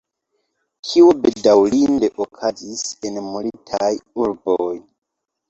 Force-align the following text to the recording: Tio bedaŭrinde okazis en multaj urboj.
Tio 0.87 1.11
bedaŭrinde 1.25 2.09
okazis 2.25 2.81
en 3.11 3.21
multaj 3.27 3.93
urboj. 4.25 4.73